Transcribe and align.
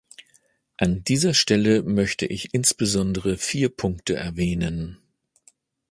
An 0.77 1.03
dieser 1.03 1.35
Stelle 1.35 1.83
möchte 1.83 2.25
ich 2.25 2.55
insbesondere 2.55 3.37
vier 3.37 3.69
Punkte 3.69 4.15
erwähnen. 4.15 4.97